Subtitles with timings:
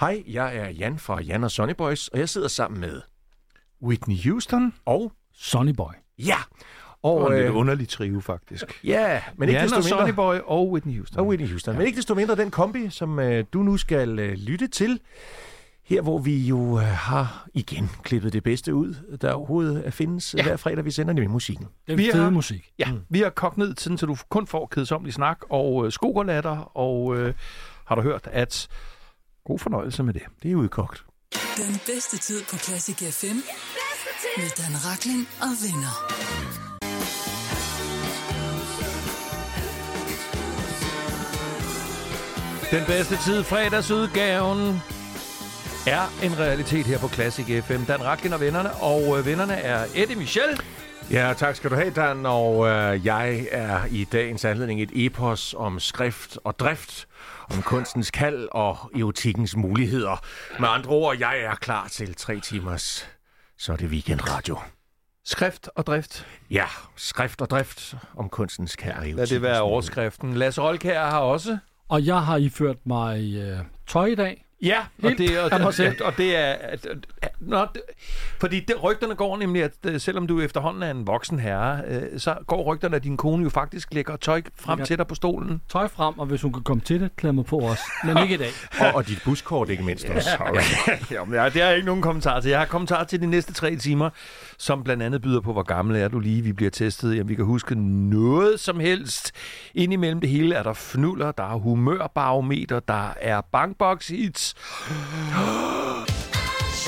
[0.00, 3.00] Hej, jeg er Jan fra Jan og Sonny Boys, og jeg sidder sammen med...
[3.82, 5.12] Whitney Houston Og...
[5.34, 5.92] Sonny Boy.
[6.18, 6.36] Ja!
[7.02, 7.30] og Og...
[7.32, 8.80] en lidt Øh, underlig trio, faktisk.
[8.84, 10.14] ja, men ikke Jan desto og Sonny mindre...
[10.14, 11.18] Boy og Whitney Houston.
[11.20, 11.74] Og Whitney Houston.
[11.74, 11.78] Ja.
[11.78, 15.00] Men ikke desto mindre den kombi, som øh, du nu skal øh, lytte til.
[15.84, 20.42] Her, hvor vi jo øh, har igen klippet det bedste ud, der overhovedet findes ja.
[20.42, 21.66] hver fredag, vi sender nemlig musikken.
[21.86, 22.70] Den Vi fede har- musik.
[22.78, 26.76] Ja, vi har kogt ned til, så du kun får kedsomlig snak og øh, skogerlatter,
[26.76, 27.34] og øh,
[27.86, 28.68] har du hørt, at
[29.44, 30.22] god fornøjelse med det.
[30.42, 31.04] Det er udkogt.
[31.56, 33.36] Den bedste tid på Classic FM
[34.36, 35.94] med Dan Rakling og venner.
[42.70, 44.82] Den bedste tid, fredagsudgaven,
[45.86, 47.82] er en realitet her på Classic FM.
[47.88, 50.60] Dan Raklin og vennerne, og øh, vennerne er Eddie Michel.
[51.10, 52.26] Ja, tak skal du have, Dan.
[52.26, 57.08] Og øh, jeg er i dagens anledning et epos om skrift og drift,
[57.50, 60.16] om kunstens kald og erotikkens muligheder.
[60.60, 63.08] Med andre ord, jeg er klar til tre timers,
[63.58, 64.58] så er det weekendradio.
[65.24, 66.26] Skrift og drift.
[66.50, 70.34] Ja, skrift og drift om kunstens og Lad det være overskriften.
[70.34, 71.58] Lasse Rolkær har også.
[71.88, 74.44] Og jeg har iført mig øh, tøj i dag.
[74.64, 75.96] Ja, og Helt det, og, og, selv.
[76.04, 76.44] og det er...
[76.52, 77.82] At, at, at, det,
[78.40, 82.20] fordi det, rygterne går nemlig, at øh, selvom du efterhånden er en voksen herre, øh,
[82.20, 85.14] så går rygterne, at din kone jo faktisk lægger tøj frem Lægger- til dig på
[85.14, 85.60] stolen.
[85.68, 87.82] Tøj frem, og hvis hun kan komme til det, klæder mig på også.
[88.04, 88.50] Men ikke i dag.
[88.80, 90.30] Og, og dit buskort ikke mindst også.
[91.10, 92.48] Ja, men ja, det har jeg ikke nogen kommentar til.
[92.50, 94.10] Jeg har kommentar til de næste tre timer,
[94.58, 97.16] som blandt andet byder på, hvor gammel er du lige, vi bliver testet.
[97.16, 97.74] Jamen, vi kan huske
[98.10, 99.32] noget som helst.
[99.74, 104.53] Indimellem det hele er der fnuller, der er humørbarometer, der er bankbox hits.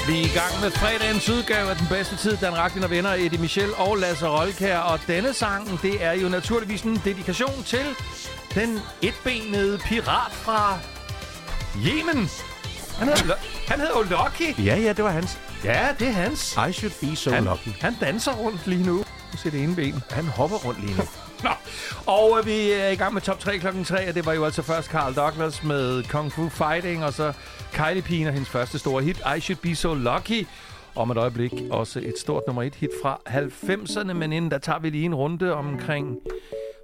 [0.09, 2.37] Vi er i gang med fredagens udgave af Den Bedste Tid.
[2.37, 2.53] Dan
[2.85, 4.79] og venner, Eddie Michel og Lasse Rolkær.
[4.79, 7.87] Og denne sang, det er jo naturligvis en dedikation til
[8.55, 10.79] den etbenede pirat fra
[11.87, 12.31] Yemen.
[12.99, 13.35] Han hedder,
[13.69, 14.65] han hedder Lucky.
[14.65, 15.39] Ja, ja, det var hans.
[15.65, 16.59] Ja, det er hans.
[16.69, 17.69] I should be so Han, lucky.
[17.81, 19.05] han danser rundt lige nu.
[19.37, 20.03] Ser det ene ben.
[20.11, 21.03] Han hopper rundt lige nu.
[21.45, 21.51] Nå.
[22.07, 24.45] Og øh, vi er i gang med top 3 klokken 3, og det var jo
[24.45, 27.33] altså først Carl Douglas med Kung Fu Fighting, og så
[27.73, 30.47] Kylie Pine og hendes første store hit, I Should Be So Lucky.
[30.95, 34.79] Om et øjeblik også et stort nummer 1 hit fra 90'erne, men inden der tager
[34.79, 36.17] vi lige en runde omkring,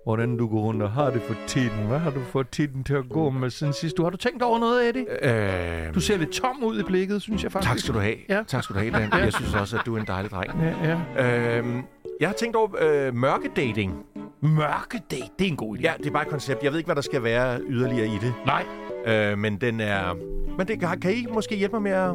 [0.05, 1.87] hvordan du går rundt og har det for tiden.
[1.89, 3.97] Hvad har du fået tiden til at gå med siden sidst?
[3.97, 5.87] Du har du tænkt over noget, Eddie?
[5.89, 7.69] Øh, Du ser lidt tom ud i blikket, synes jeg faktisk.
[7.71, 8.15] tak skal du have.
[8.29, 8.43] Ja.
[8.49, 9.09] Tak skal du have, Dan.
[9.13, 10.51] Jeg synes også, at du er en dejlig dreng.
[10.63, 11.59] Ja, ja.
[11.59, 11.83] Øhm,
[12.21, 13.95] jeg har tænkt over øh, mørkedating.
[14.41, 15.81] Mørkedate, det er en god idé.
[15.81, 16.63] Ja, det er bare et koncept.
[16.63, 18.34] Jeg ved ikke, hvad der skal være yderligere i det.
[18.47, 18.65] Nej,
[19.07, 20.15] Øh, men den er...
[20.59, 22.15] Men det, kan, kan I måske hjælpe mig med at...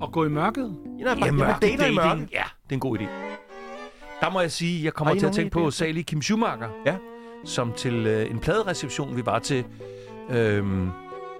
[0.00, 0.76] Og gå i mørket.
[1.00, 2.00] Ja, bare, Ja, mørke i mørke.
[2.00, 2.28] dating.
[2.32, 3.04] Ja, det er en god idé.
[4.20, 5.70] Der må jeg sige, jeg kommer til at tænke på?
[5.70, 6.68] Sally Kim Schumacher.
[6.86, 6.96] Ja.
[7.44, 9.64] Som til øh, en pladereception, vi var til.
[10.30, 10.90] Øhm,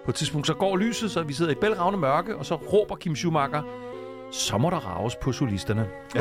[0.05, 2.97] på et tidspunkt, så går lyset, så vi sidder i bælragende mørke, og så råber
[2.97, 3.63] Kim Schumacher,
[4.33, 5.89] så må der raves på solisterne.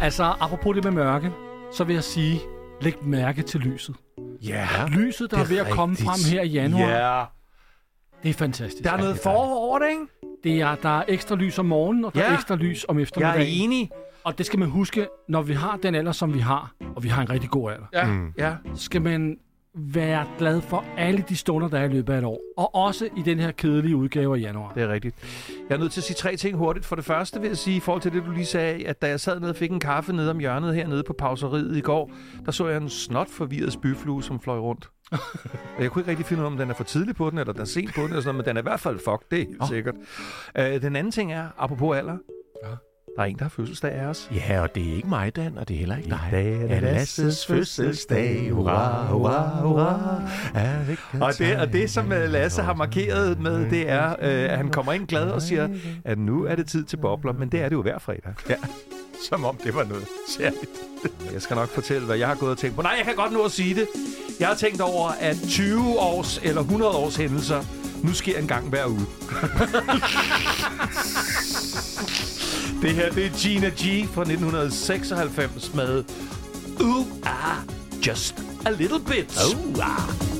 [0.00, 1.32] Altså, apropos det med mørke,
[1.72, 2.40] så vil jeg sige,
[2.80, 3.96] læg mærke til lyset.
[4.42, 4.68] Ja.
[4.88, 6.08] Lyset, der er, Det er ved at komme rigtigt.
[6.08, 7.24] frem her i januar, Ja.
[8.22, 8.84] Det er fantastisk.
[8.84, 10.02] Der er noget forår over det, ikke?
[10.44, 12.28] Det er, der er ekstra lys om morgenen, og der Ja.
[12.30, 13.62] er ekstra lys om Jeg er eftermiddagen.
[13.72, 13.90] enig.
[14.24, 17.08] Og det skal man huske, når vi har den alder, som vi har, og vi
[17.08, 18.32] har en rigtig god alder, Ja, Mm.
[18.38, 18.54] ja.
[18.74, 19.36] skal man
[19.74, 22.40] være glad for alle de stunder, der er i løbet af et år.
[22.56, 24.72] Og også i den her kedelige udgave af januar.
[24.74, 25.14] Det er rigtigt.
[25.68, 26.86] Jeg er nødt til at sige tre ting hurtigt.
[26.86, 29.08] For det første vil jeg sige, i forhold til det, du lige sagde, at da
[29.08, 32.10] jeg sad nede og fik en kaffe nede om hjørnet hernede på pauseriet i går,
[32.46, 34.88] der så jeg en snot forvirret spyflue, som fløj rundt.
[35.80, 37.52] Jeg kunne ikke rigtig finde ud af, om den er for tidlig på den, eller
[37.52, 39.22] den er sent på den, eller sådan noget, men den er i hvert fald fuck,
[39.30, 39.66] det er helt Nå.
[39.66, 39.94] sikkert.
[40.58, 42.16] Uh, den anden ting er, apropos alder,
[42.64, 42.68] Ja.
[43.16, 44.30] der er en, der har fødselsdag af os.
[44.34, 46.28] Ja, og det er ikke mig, Dan, og det er heller ikke dig.
[46.30, 48.50] dag er det Lasses fødselsdag.
[48.50, 50.22] Hurra, hurra, hurra.
[51.20, 54.68] Og det, og det, som øh, Lasse har markeret med, det er, øh, at han
[54.70, 55.68] kommer ind glad og siger,
[56.04, 58.34] at nu er det tid til bobler, men det er det jo hver fredag.
[58.48, 58.54] Ja,
[59.28, 60.70] som om det var noget særligt.
[61.32, 62.82] Jeg skal nok fortælle, hvad jeg har gået og tænkt på.
[62.82, 63.86] Nej, jeg kan godt nå at sige det.
[64.40, 67.64] Jeg har tænkt over, at 20 års eller 100 års hændelser
[68.02, 69.00] nu sker en gang hver uge.
[72.82, 76.04] det her, det er Gina G fra 1996 med
[76.80, 77.56] Ooh, ah,
[78.06, 78.34] just
[78.66, 79.40] a little bit.
[79.44, 80.37] Oh, ah.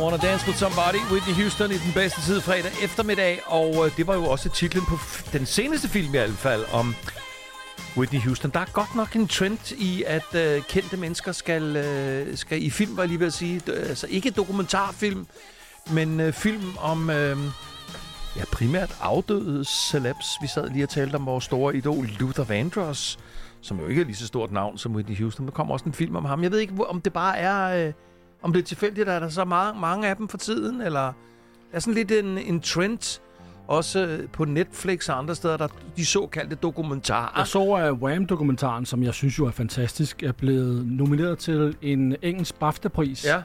[0.00, 3.40] Wanna Dance With Somebody, Whitney Houston i den bedste tid fredag eftermiddag.
[3.46, 6.64] Og øh, det var jo også titlen på f- den seneste film i hvert fald
[6.72, 6.94] om
[7.96, 8.50] Whitney Houston.
[8.50, 12.70] Der er godt nok en trend i, at øh, kendte mennesker skal, øh, skal i
[12.70, 13.62] film, var jeg lige ved at sige.
[13.68, 15.26] D- Altså ikke dokumentarfilm,
[15.90, 17.38] men øh, film om øh,
[18.36, 20.26] ja, primært afdøde celebs.
[20.42, 23.18] Vi sad lige og talte om vores store idol Luther Vandross,
[23.62, 25.46] som jo ikke er lige så stort navn som Whitney Houston.
[25.46, 26.42] Der kommer også en film om ham.
[26.42, 27.86] Jeg ved ikke, hvor- om det bare er...
[27.86, 27.92] Øh,
[28.42, 31.00] om det er tilfældigt, at der er så mange, mange af dem for tiden, eller...
[31.70, 33.20] Der er sådan lidt en, en trend,
[33.68, 37.32] også øh, på Netflix og andre steder, der de såkaldte dokumentarer.
[37.36, 42.16] Jeg så, at Wham-dokumentaren, som jeg synes jo er fantastisk, er blevet nomineret til en
[42.22, 43.42] engelsk BAFTA-pris Ja,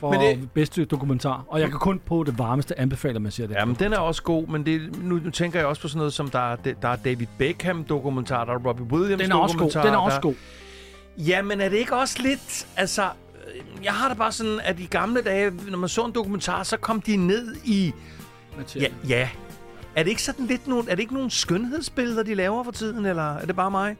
[0.00, 0.50] for men det...
[0.50, 1.44] bedste dokumentar.
[1.48, 3.54] Og jeg kan kun på det varmeste anbefale, at man ser det.
[3.54, 5.98] ja men den er også god, men det, nu, nu tænker jeg også på sådan
[5.98, 9.58] noget som, der er, der er David Beckham-dokumentar, der er Robbie Williams Den er også
[9.58, 9.70] god.
[9.70, 10.34] Den er også der, god.
[11.18, 12.66] Ja, men er det ikke også lidt...
[12.76, 13.08] Altså, øh,
[13.82, 16.76] jeg har det bare sådan, at i gamle dage, når man så en dokumentar, så
[16.76, 17.92] kom de ned i...
[18.76, 19.28] Ja, ja.
[19.96, 23.06] Er det ikke sådan lidt nogle, er det ikke nogle skønhedsbilleder, de laver for tiden,
[23.06, 23.96] eller er det bare mig?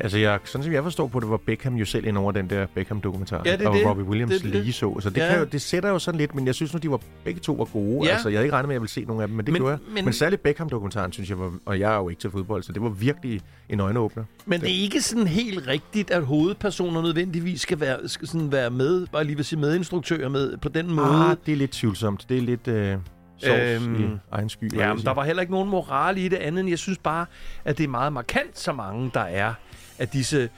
[0.00, 2.50] Altså, jeg, sådan som jeg forstår på det, var Beckham jo selv ind over den
[2.50, 3.42] der Beckham-dokumentar.
[3.46, 3.86] Ja, det og det.
[3.86, 4.50] Robbie Williams Det det.
[4.62, 5.00] lige så.
[5.00, 5.28] Så det, Ja.
[5.28, 7.52] kan jo, det sætter jo sådan lidt, men jeg synes nu, de var begge to
[7.52, 8.06] var gode.
[8.06, 8.12] Ja.
[8.12, 9.52] Altså, jeg havde ikke regnet med, at jeg ville se nogle af dem, men det
[9.52, 9.94] Men- gjorde jeg.
[9.94, 12.72] men- Men, særligt Beckham-dokumentaren, synes jeg var, og jeg er jo ikke til fodbold, så
[12.72, 14.24] det var virkelig en øjenåbner.
[14.46, 18.70] Men det er ikke sådan helt rigtigt, at hovedpersoner nødvendigvis skal være, skal sådan være
[18.70, 21.06] med, bare lige vil sige medinstruktører med på den måde.
[21.30, 22.26] Ah, det er lidt tvivlsomt.
[22.28, 22.96] Det er lidt øh,
[23.44, 24.76] sovs Øhm, i egen sky.
[24.76, 27.26] Ja, men der var heller ikke nogen moral i det andet, end jeg synes bare,
[27.64, 29.54] at det er meget markant, så mange der er
[29.98, 30.48] af disse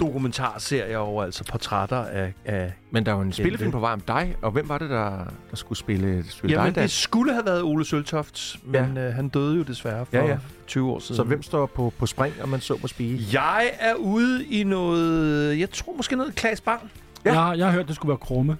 [0.00, 2.32] dokumentarserier over altså portrætter af...
[2.44, 5.10] af Men der var en spillefilm på vej om dig, og hvem var det, der,
[5.50, 6.80] der skulle spille, spille Jamen, dig der?
[6.82, 9.08] det skulle have været Ole Søltoft, men ja.
[9.08, 10.38] øh, han døde jo desværre for Ja, ja.
[10.66, 11.16] 20 år siden.
[11.16, 13.40] Så hvem står på, på spring, og man så på spige?
[13.40, 15.58] Jeg er ude i noget...
[15.58, 16.90] Jeg tror måske noget Klaas Bang.
[17.24, 17.30] Ja.
[17.32, 18.56] Jeg, har- jeg har hørt, det skulle være krumme.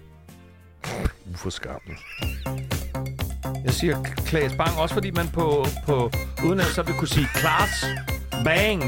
[1.33, 1.97] Uforskammende.
[3.65, 6.11] Jeg siger Klaas Bang, også fordi man på, på
[6.45, 7.85] udenlands så vil kunne sige Klaas
[8.45, 8.83] Bang.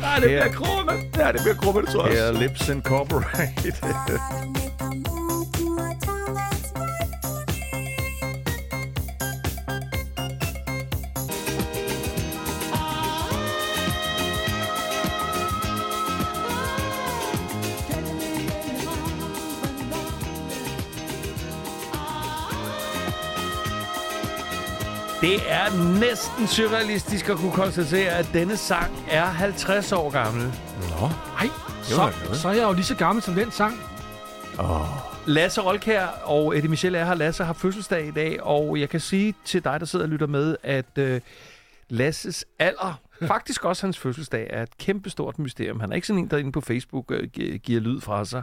[0.00, 0.92] Nej, det bliver krumme.
[1.16, 3.72] Ja, det bliver krumme, det tror Her Lips Incorporated.
[25.24, 30.42] Det er næsten surrealistisk at kunne konstatere, at denne sang er 50 år gammel.
[30.90, 31.06] Nå.
[31.38, 31.48] Ej,
[31.82, 33.74] så, så er jeg jo lige så gammel som den sang.
[35.26, 37.14] Lasse Rolkær og Eddie Michel er her.
[37.14, 40.26] Lasse har fødselsdag i dag, og jeg kan sige til dig, der sidder og lytter
[40.26, 41.20] med, at øh,
[41.88, 45.80] Lasses alder, faktisk også hans fødselsdag, er et kæmpestort mysterium.
[45.80, 48.42] Han er ikke sådan en, der inde på Facebook øh, gi- giver lyd fra sig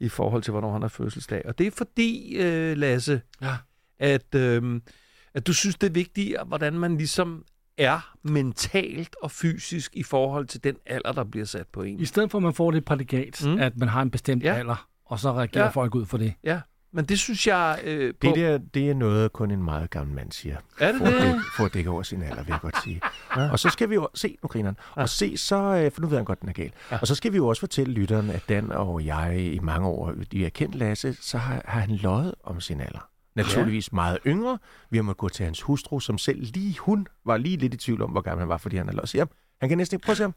[0.00, 1.42] i forhold til, hvornår han har fødselsdag.
[1.44, 3.54] Og det er fordi, øh, Lasse, Ja.
[3.98, 4.80] at, øh,
[5.36, 7.44] at du synes, det er vigtigt, hvordan man ligesom
[7.78, 12.00] er mentalt og fysisk i forhold til den alder, der bliver sat på en.
[12.00, 13.58] I stedet for, at man får det prædikat, Mm.
[13.58, 14.54] at man har en bestemt Ja.
[14.54, 15.70] alder, og så reagerer Ja.
[15.70, 16.34] folk ud for det.
[16.44, 16.60] Ja,
[16.92, 17.80] men det synes jeg...
[17.84, 20.56] Øh, på, Det, der, det er noget, kun en meget gammel mand siger.
[20.80, 21.22] er det For at, det?
[21.22, 23.00] dække, for at dække over sin alder, vil jeg godt sige.
[23.36, 23.50] Ja.
[23.50, 26.06] Og så skal vi jo se, nu griner han, og se så, øh, for nu
[26.08, 26.72] ved han godt, den er gal.
[26.90, 26.98] Ja.
[27.00, 30.14] Og så skal vi jo også fortælle lytteren, at Dan og jeg i mange år,
[30.32, 33.08] de har kendt Lasse, så har, har han løjet om sin alder.
[33.36, 34.58] Naturligvis meget yngre.
[34.90, 37.76] Vi har måttet gå til hans hustru, som selv lige hun var lige lidt i
[37.76, 39.08] tvivl om, hvor gammel han var, fordi han løjet.
[39.08, 39.28] Så ham.
[39.60, 40.34] Han kan næsten ikke prøve at se ham.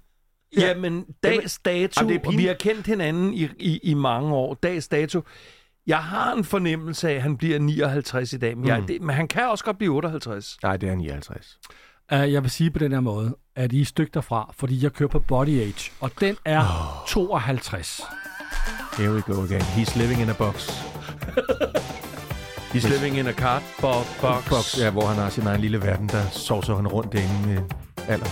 [0.58, 4.34] Ja, men dags dato, Jamen, det er vi har kendt hinanden i, i, i mange
[4.34, 4.54] år.
[4.54, 5.22] Dags dato.
[5.88, 8.68] Jeg har en fornemmelse af, at han bliver 59 i dag, men, mm.
[8.68, 10.58] jeg, det, men han kan også godt blive 58.
[10.64, 11.60] Nej, det er 59.
[12.14, 14.94] Uh, jeg vil sige på den her måde, at I er stykke derfra, fordi jeg
[14.94, 17.08] kører på Body Age, og den er oh.
[17.08, 18.02] 52.
[18.98, 19.62] Here we go again.
[19.62, 20.70] He's living in a box.
[22.74, 24.50] He's living in a cardboard box.
[24.50, 27.58] box ja, hvor han har sin egen lille verden, der sovser han rundt inde med
[28.08, 28.30] alder.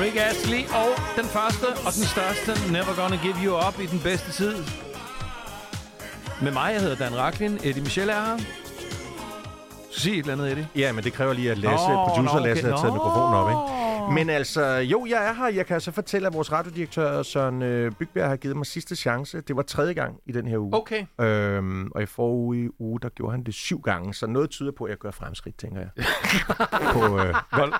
[0.00, 4.00] Rick Astley og den første og den største Never Gonna Give You Up i den
[4.00, 4.85] bedste tid.
[6.42, 7.52] Med mig, jeg hedder Dan Raklin.
[7.52, 8.36] Eddie Michel er her.
[9.90, 10.68] Sig et eller andet, Eddie.
[10.76, 12.48] Ja, men det kræver lige, at Lasse, Nå, producer nå, okay.
[12.48, 12.92] Lasse, har taget Nå.
[12.94, 14.14] mikrofonen op, ikke?
[14.14, 15.46] Men altså, jo, jeg er her.
[15.48, 19.40] Jeg kan så fortælle, at vores radiodirektør Søren øh, Bygberg har givet mig sidste chance.
[19.40, 20.74] Det var tredje gang i den her uge.
[20.74, 21.06] Okay.
[21.20, 24.84] Øhm, og i forrige uge, der gjorde han det syv gange, så noget tyder på,
[24.84, 25.90] at jeg gør fremskridt, tænker jeg.
[26.94, 27.72] på, øh, vold.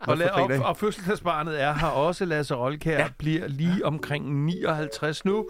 [0.00, 2.24] Og, la- og, og fødselsdagsbarnet er her også.
[2.24, 3.08] Lasse Rolkær ja.
[3.18, 5.48] bliver lige omkring 59 nu.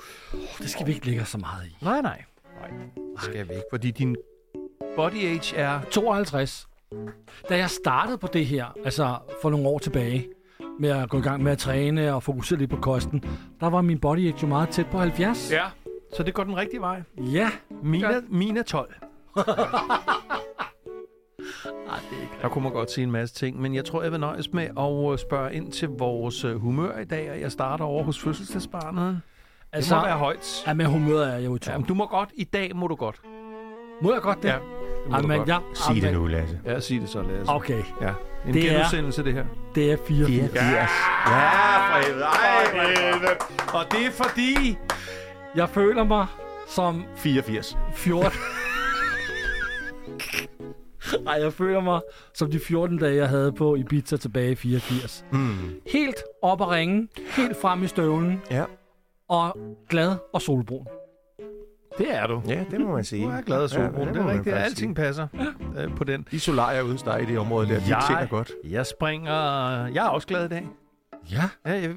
[0.59, 1.77] Det skal vi ikke lægge så meget i.
[1.83, 2.23] Nej, nej.
[2.71, 4.17] Nej, skal vi ikke, fordi din
[4.97, 5.81] body age er...
[5.91, 6.69] 52.
[7.49, 10.29] Da jeg startede på det her, altså for nogle år tilbage,
[10.81, 13.25] med at gå i gang med at træne og fokusere lidt på kosten,
[13.61, 15.53] der var min body age jo meget tæt på 70.
[15.53, 15.65] Ja,
[16.17, 17.03] så det går den rigtige vej.
[17.19, 17.51] Ja.
[17.83, 18.95] Min er, min er 12.
[22.43, 24.63] Der kunne man godt sige en masse ting, men jeg tror, jeg vil nøjes med
[24.63, 28.19] at øh, spørge ind til vores øh, humør i dag, og jeg starter over hos
[28.19, 29.21] fødselsdagsbarnet.
[29.75, 30.63] Altså, det må være højt.
[30.67, 31.81] Ja, med humøret er jeg jo i Ja, top.
[31.81, 32.29] men du må godt.
[32.35, 33.21] I dag må du godt.
[34.03, 34.49] Må jeg godt det?
[34.49, 34.63] Ja, det
[35.11, 35.49] må Ja, du men godt.
[35.49, 36.61] jeg, Sig det nu, Lasse.
[36.67, 37.53] Ja, sig det så, Lasse.
[37.53, 38.13] Okay, Ja.
[38.47, 39.45] En Det er- genudsendelse, det her.
[39.75, 40.55] det er 84.
[40.55, 40.87] Ja, ja
[41.91, 42.25] for helvede.
[42.25, 44.79] Ej, Og det er fordi...
[45.57, 46.27] Jeg føler mig
[46.69, 47.77] som 84.
[47.95, 48.33] 14.
[51.27, 52.01] Ej, jeg føler mig
[52.35, 55.25] som de 14 dage, jeg havde på Ibiza tilbage i 84.
[55.33, 55.57] Mm.
[55.87, 58.65] Helt op at ringe, helt frem i støvlen, Ja.
[59.29, 59.57] Og
[59.89, 60.87] glad og solbrun.
[61.99, 62.43] Det er du.
[62.49, 63.25] ja, det må man sige.
[63.25, 64.07] Du er glad og solbrun.
[64.09, 64.57] Ja, det må er rigtigt.
[64.57, 65.27] Alting passer
[65.79, 66.27] øh, på den.
[66.31, 68.53] De solarier ude dig i det område der, de Jeg- tjener godt.
[68.65, 69.33] Jeg springer...
[69.87, 70.69] Jeg er også glad i dag.
[71.31, 71.43] Ja.
[71.67, 71.95] Ja, jeg er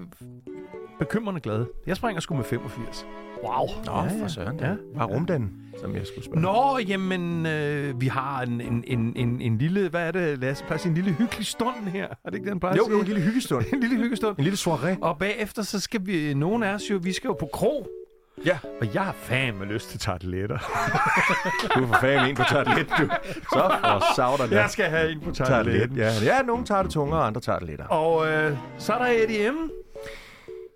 [1.00, 1.65] bekymrende glad.
[1.88, 3.05] Jeg springer sgu med 85.
[3.44, 3.67] Wow.
[3.86, 4.24] Nå, Ja, ja.
[4.24, 4.60] for søren.
[4.60, 4.67] Ja.
[4.67, 4.75] Ja.
[4.96, 5.51] Var rumden,
[5.82, 6.41] som jeg skulle spørge.
[6.41, 9.89] Nå, jamen, øh, vi har en, en, en, en, en lille...
[9.89, 10.63] Hvad er det, Lasse?
[10.63, 12.08] Plads, en lille hyggelig stund her.
[12.08, 13.65] Er det ikke den plejer Jo, jo, en lille hyggestund.
[13.74, 14.38] en lille hyggestund.
[14.38, 14.98] En lille soirée.
[15.01, 16.34] Og bagefter, så skal vi...
[16.34, 17.00] Nogle af os jo...
[17.03, 17.88] Vi skal jo på krog.
[18.46, 18.58] Ja.
[18.82, 20.58] Og jeg har fandme lyst til tarteletter.
[21.75, 23.10] Du er for fanden en på tartelet, du.
[23.34, 25.48] Så for savder Jeg skal have en på tartelet.
[25.48, 25.98] tarteletten.
[25.98, 26.36] Ja.
[26.36, 27.88] ja, nogen tager det tungere, og andre tager det lettere.
[27.88, 29.70] Og øh, så er der Eddie M.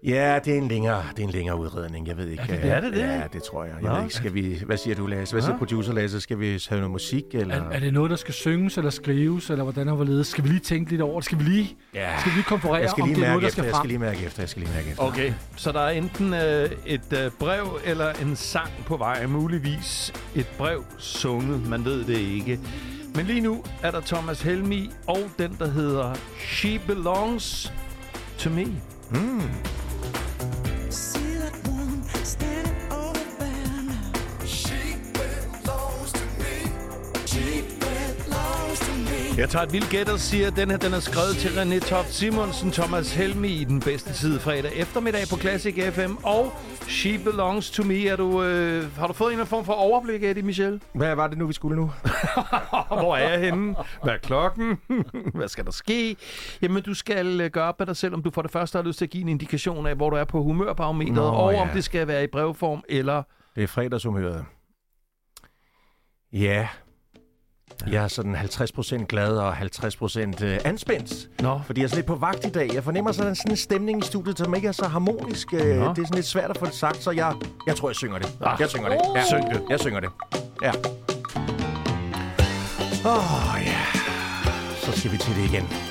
[0.03, 2.07] Ja, det er en længere, det er en længere udredning.
[2.07, 2.43] Jeg ved ikke.
[2.47, 2.71] det det?
[2.71, 2.99] Er det det?
[2.99, 3.73] Ja, det tror jeg.
[3.81, 3.95] Jeg Nå.
[3.95, 4.61] ved ikke, skal vi...
[4.65, 5.33] Hvad siger du, Lasse?
[5.33, 6.21] Hvad siger producer, Lasse?
[6.21, 7.55] Skal vi have noget musik, eller...
[7.55, 10.27] Er, er det noget, der skal synges eller skrives, eller hvordan og hvorledes?
[10.27, 11.25] Skal vi lige tænke lidt over det?
[11.25, 12.19] Skal vi lige, Ja.
[12.19, 13.73] skal vi lige konferere, Jeg skal om lige det er noget, der efter, skal jeg
[13.73, 13.81] frem?
[13.81, 15.03] skal lige mærke efter, jeg skal lige mærke efter.
[15.03, 19.25] Okay, så der er enten øh, et øh, brev eller en sang på vej.
[19.27, 22.59] Muligvis et brev sunget, man ved det ikke.
[23.15, 27.73] Men lige nu er der Thomas Helmi og den, der hedder She Belongs
[28.37, 28.65] to Me.
[29.11, 29.41] Mm.
[39.41, 41.89] Jeg tager et vildt gæt og siger, at den her den er skrevet til René
[41.89, 46.15] Toft Simonsen, Thomas Helmi i den bedste tid fredag eftermiddag på Classic FM.
[46.23, 46.53] Og
[46.87, 48.07] She Belongs to Me.
[48.07, 50.81] Er du, øh, har du fået en eller anden form for overblik, Eddie Michel?
[50.93, 51.91] Hvad var det nu, vi skulle nu?
[53.01, 53.75] Hvor er jeg henne?
[54.03, 54.79] Hvad er klokken?
[55.37, 56.15] Hvad skal der ske?
[56.61, 58.83] Jamen, du skal øh, gøre op med dig selv, om du for det første har
[58.83, 61.61] lyst til at give en indikation af, hvor du er på humørbarometeret, Nå, og ja.
[61.61, 63.23] om det skal være i brevform, eller...
[63.55, 64.45] Det er fredagshumøret.
[66.33, 66.67] Ja.
[67.87, 71.29] Jeg er sådan 50% glad og 50% øh, anspændt.
[71.41, 71.61] Nå.
[71.65, 72.73] Fordi jeg er sådan lidt på vagt i dag.
[72.73, 75.53] Jeg fornemmer sådan sådan en stemning i studiet, som ikke er så harmonisk.
[75.53, 75.65] Øh, Nå.
[75.65, 77.33] Det er sådan lidt svært at få det sagt, så jeg,
[77.67, 78.27] jeg tror, jeg synger det.
[78.41, 78.57] Ah.
[78.59, 78.99] Jeg synger det.
[79.15, 79.23] Ja.
[79.25, 79.61] Syng det.
[79.69, 80.09] Jeg synger det.
[80.61, 80.71] Ja.
[83.05, 83.81] Åh, oh, ja.
[84.75, 85.90] Så skal vi til det igen.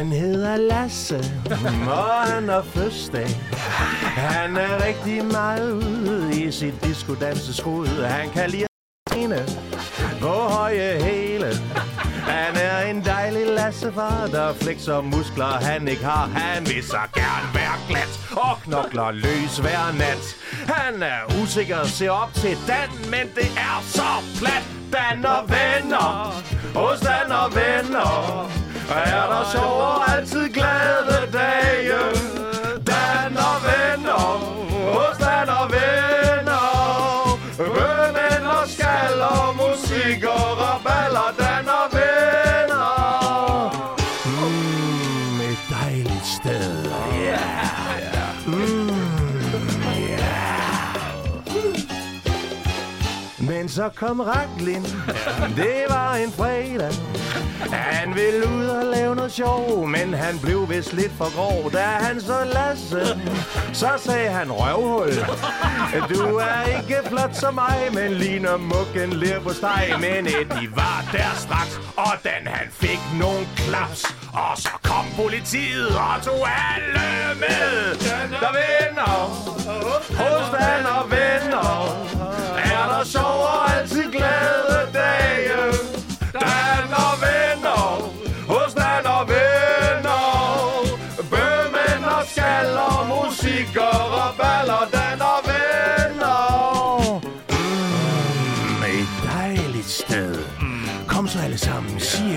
[0.00, 1.18] Han hedder Lasse,
[1.88, 3.28] og han har fødselsdag.
[4.16, 7.86] Han er rigtig meget ude i sit diskodanseskud.
[7.86, 8.66] Han kan lide
[9.34, 9.58] at
[10.20, 11.46] på høje hele.
[12.22, 16.26] Han er en dejlig lassefar, der flexer muskler, han ikke har.
[16.26, 20.36] Han vil så gerne være glat og knokler løs hver nat.
[20.74, 24.64] Han er usikker at se op til Dan, men det er så plat.
[24.92, 26.34] Dan og venner,
[26.74, 28.50] hos Dan og venner,
[28.94, 32.00] er der sjov og altid glade dage.
[32.90, 34.26] Dan og venner,
[34.94, 42.90] hos Dan og venner, bømænd og skal og musik og raballer, Dan og venner.
[44.24, 46.84] Mm, et dejligt sted.
[47.24, 47.38] Ja.
[48.46, 48.88] Mm,
[50.08, 50.36] ja.
[53.38, 54.82] Men så kom Raklin,
[55.56, 56.92] det var en fredag.
[57.72, 61.70] Han ville ud og lave noget sjov, men han blev vist lidt for grov.
[61.72, 63.20] Da han så Lasse,
[63.72, 65.10] så sagde han røvhul.
[66.08, 69.94] Du er ikke flot som mig, men ligner mukken ler på steg.
[70.00, 74.04] Men Eddie var der straks, og den han fik nogle klaps.
[74.32, 77.94] Og så kom politiet og tog alle med.
[78.42, 79.14] Der vinder
[80.20, 81.70] hos Dan og venner.
[82.56, 85.79] Er der sjov og altid glade dage.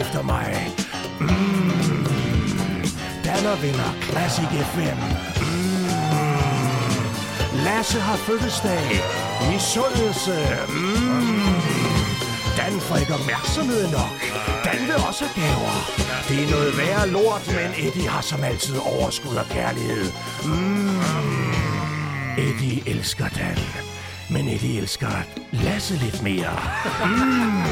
[0.03, 0.71] Efter mig.
[1.19, 2.85] Mm,
[3.25, 3.57] Dan og
[4.09, 4.99] Classic FM.
[5.41, 5.87] Mm,
[7.65, 8.85] Lasse har fødselsdag.
[9.51, 10.37] Misundelse.
[10.69, 11.55] Mm.
[12.57, 14.15] Dan får ikke opmærksomhed nok.
[14.65, 15.75] Dan vil også have gaver.
[16.29, 20.05] Det er noget værre lort, men Eddie har som altid overskud og kærlighed.
[20.45, 21.01] Mm.
[22.37, 23.57] Eddie elsker Dan.
[24.33, 25.07] Men Eddie elsker
[25.51, 26.59] Lasse lidt mere.
[27.05, 27.63] Mm.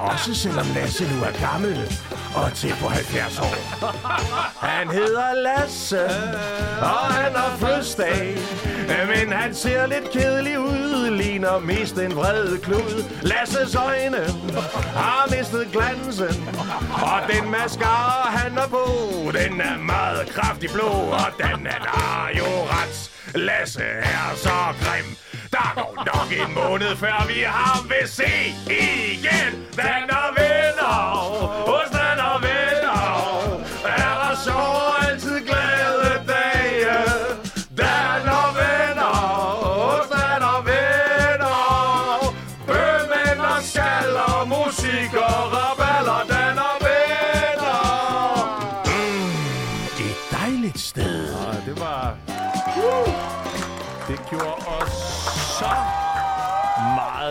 [0.00, 1.98] Også selvom Lasse nu er gammel
[2.34, 3.54] og til på 70 år.
[4.66, 6.04] Han hedder Lasse,
[6.80, 8.38] og han har fødselsdag.
[9.06, 13.04] Men han ser lidt kedelig ud, ligner mest en vred klud.
[13.22, 14.24] Lasses øjne
[14.94, 16.48] har mistet glansen,
[16.92, 18.86] og den mascara han har på,
[19.32, 23.10] den er meget kraftig blå, og den er jo ret.
[23.34, 25.16] Lasse er så grim.
[25.52, 28.32] Der går nok en måned, før vi har ved se
[28.66, 29.66] igen.
[29.76, 30.96] Vand og venner,
[31.70, 31.99] hos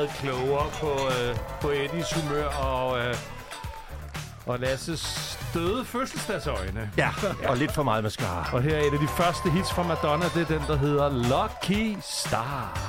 [0.09, 3.15] meget klogere på, øh, på Eddies humør og, øh,
[4.45, 6.91] og Lasses døde fødselsdagsøjne.
[6.97, 7.09] Ja,
[7.47, 8.49] og lidt for meget mascara.
[8.53, 11.09] Og her er et af de første hits fra Madonna, det er den, der hedder
[11.09, 12.88] Lucky Star.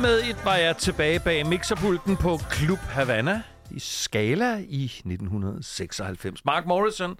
[0.00, 6.44] Med et var jeg tilbage bag mixerpulten på Club Havana i Scala i 1996.
[6.44, 7.16] Mark Morrison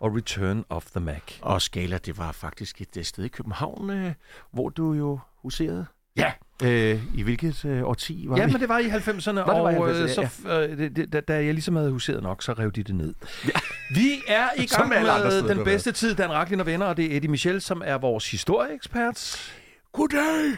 [0.00, 1.22] og Return of the Mac.
[1.40, 4.12] Og Skala, det var faktisk et øh, sted i København, øh,
[4.52, 5.86] hvor du jo huserede.
[6.16, 6.32] Ja,
[6.64, 8.52] Øh, I hvilket øh, årti var ja vi?
[8.52, 11.20] men det var i 90'erne, var og i øh, 90'erne, så, øh, det, det, da,
[11.20, 13.14] da jeg ligesom havde huseret nok, så rev de det ned.
[13.46, 13.50] Ja.
[13.94, 17.16] Vi er i gang med den bedste tid, Dan Raklin og venner, og det er
[17.16, 19.50] Eddie Michel, som er vores historieekspert.
[19.92, 20.56] Goddag!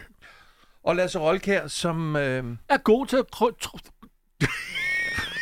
[0.85, 2.17] Og Lasse Rolkær, som...
[2.17, 3.25] Øh, Er god til at.
[3.37, 3.47] Tr-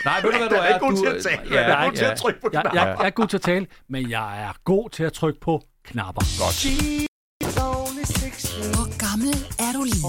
[0.04, 0.74] nej, ved du hvad du Jeg er er?
[0.74, 1.54] ikke god til at øh, tale.
[1.54, 2.78] Jeg er god til at trykke på jeg, knappen.
[2.80, 5.62] jeg, jeg er god til at tale, men jeg er god til at trykke på
[5.84, 6.22] knapper.
[8.74, 10.02] Hvor gammel er du lige?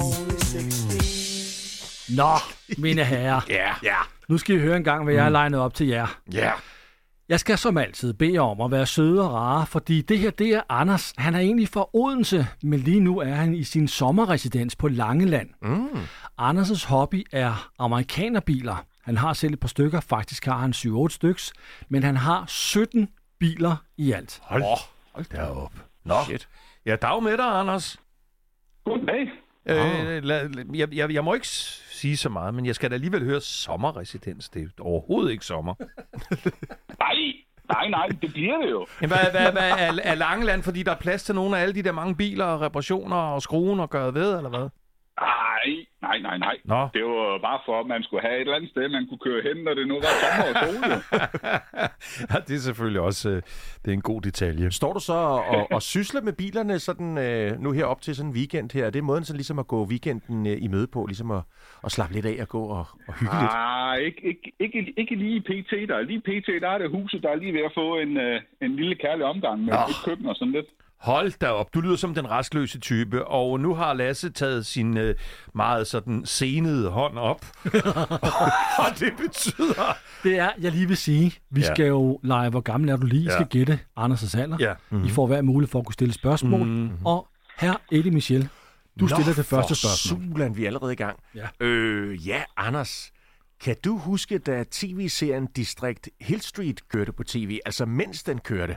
[2.16, 2.34] Nå,
[2.78, 3.42] mine herrer.
[3.50, 3.96] Ja, ja,
[4.28, 6.20] Nu skal I høre en gang, hvad jeg har legnet op til jer.
[6.34, 6.52] ja.
[7.30, 10.50] Jeg skal som altid bede om at være søde og rare, fordi det her, det
[10.50, 11.14] er Anders.
[11.18, 15.50] Han er egentlig fra Odense, men lige nu er han i sin sommerresidens på Langeland.
[15.62, 15.88] Mm.
[16.42, 18.86] Anders' hobby er amerikanerbiler.
[19.04, 21.54] Han har selv et par stykker, faktisk har han 7-8 styks,
[21.90, 23.10] men han har 17
[23.40, 24.40] biler i alt.
[24.44, 24.64] Hold,
[25.14, 25.74] hold da op.
[26.06, 26.48] Nå, Shit.
[26.86, 27.98] ja, dag med dig, Anders.
[28.86, 29.32] Goddag.
[29.66, 32.94] Øh, la, la- jeg, jeg, jeg må ikke sige så meget, men jeg skal da
[32.96, 34.50] alligevel høre sommerresidens.
[34.50, 35.74] Det er overhovedet ikke sommer.
[37.90, 38.86] Nej, nej, det bliver det jo.
[39.02, 41.76] Men hvad, hvad, hvad er, er Langeland, fordi der er plads til nogle af alle
[41.76, 44.70] de der mange biler og reparationer og skruen og gøre ved, eller hvad?
[45.66, 46.58] Nej, nej, nej, nej.
[46.64, 46.82] Nå.
[46.94, 49.42] Det var bare for, at man skulle have et eller andet sted, man kunne køre
[49.48, 50.76] hen, når det nu var sommer og sol.
[52.32, 53.42] ja, det er selvfølgelig også øh,
[53.86, 54.72] det er en god detalje.
[54.72, 58.30] Står du så og, og sysler med bilerne sådan, øh, nu her op til sådan
[58.30, 58.86] en weekend her?
[58.86, 61.06] Er det måden så ligesom at gå weekenden øh, i møde på?
[61.06, 61.42] Ligesom at,
[61.84, 63.52] at slappe lidt af og gå og, og hygge lidt?
[63.54, 65.72] Ah, ikke, ikke, ikke, ikke lige PT.
[65.90, 68.18] Der er lige PT, der er det huset, der er lige ved at få en,
[68.62, 70.66] en lille kærlig omgang med et køkken og sådan lidt.
[71.04, 74.98] Hold da op, du lyder som den restløse type, og nu har Lasse taget sin
[74.98, 75.16] øh,
[75.56, 77.46] meget sådan senede hånd op.
[78.84, 79.98] og det betyder...
[80.24, 81.68] Det er, jeg lige vil sige, vi Ja.
[81.68, 81.74] ja.
[81.74, 83.22] skal jo lege, hvor gammel er du lige?
[83.22, 83.32] I Ja.
[83.32, 84.58] skal gætte Anders' alder.
[84.60, 84.74] Ja.
[84.90, 85.06] Mm-hmm.
[85.08, 86.68] I får hver mulighed for at kunne stille spørgsmål.
[86.68, 87.06] Mm-hmm.
[87.06, 87.28] Og
[87.60, 88.50] her Eddie Michel,
[89.00, 90.22] du stiller det første spørgsmål.
[90.32, 91.20] Sulan, vi er allerede i gang.
[91.36, 91.48] Ja.
[91.60, 93.12] Øh, ja, Anders.
[93.64, 97.60] Kan du huske, da tv-serien District Hill Street kørte på tv?
[97.66, 98.76] Altså, mens den kørte?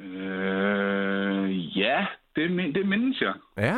[0.00, 3.34] Øh, ja, det, det mindes jeg.
[3.58, 3.76] Ja.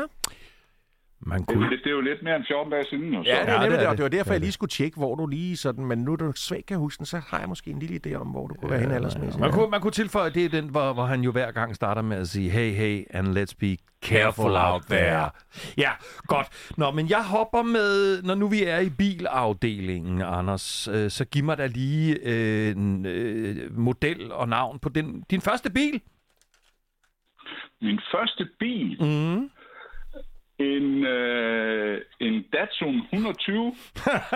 [1.27, 1.71] Man Det, kunne...
[1.71, 3.15] det, det er jo lidt mere end 14 dage siden.
[3.15, 3.31] Jo, så.
[3.31, 4.53] Ja, det er Ja, nemlig det det, er og det var derfor, er jeg lige
[4.53, 5.85] skulle tjekke, hvor du lige sådan...
[5.85, 8.15] Men nu er du svagt kan huske den, så har jeg måske en lille idé
[8.15, 9.41] om, hvor du kunne være henne aldersmæssigt.
[9.41, 11.75] Man kunne, man kunne tilføje, at det er den, hvor, hvor han jo hver gang
[11.75, 15.31] starter med at sige, hey, hey, and let's be careful out there.
[15.77, 15.91] Ja,
[16.27, 16.47] godt.
[16.77, 21.45] Nå, men jeg hopper med, når nu vi er i bilafdelingen, Anders, øh, så giv
[21.45, 26.01] mig da lige øh, en øh, model og navn på den, din første bil.
[27.83, 29.51] Min første bil, Mm.
[30.59, 33.75] en, øh, en Datsun 120.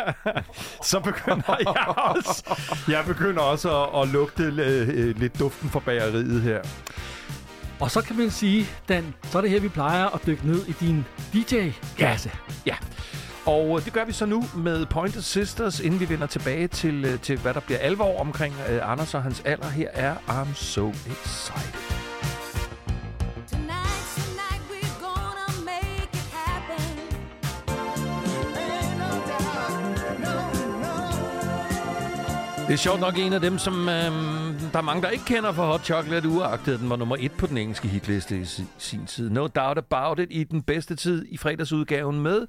[0.91, 6.43] Så begynder jeg også, jeg begynder også at, at lugte øh, lidt duften fra bageriet
[6.43, 6.61] her.
[7.81, 10.67] Og så kan man sige, Dan, så er det her, vi plejer at dykke ned
[10.69, 11.05] i din
[11.35, 12.31] DJ-kasse.
[12.67, 12.77] Ja.
[13.47, 17.05] Og øh, det gør vi så nu med Pointer Sisters, inden vi vender tilbage til,
[17.05, 19.69] øh, til hvad der bliver alvor omkring øh, Anders og hans alder.
[19.69, 21.96] Her er I'm So Excited.
[32.67, 33.95] Det er sjovt nok en af dem, som øh,
[34.73, 37.47] der er mange, der ikke kender for Hot Chocolate, uagtet den var nummer et på
[37.47, 39.31] den engelske hitliste i si- sin tid.
[39.31, 42.47] No Doubt About It i den bedste tid i fredagsudgaven med